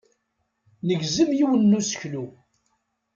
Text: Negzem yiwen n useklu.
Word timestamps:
Negzem 0.87 1.29
yiwen 1.37 1.61
n 1.69 1.77
useklu. 1.79 2.23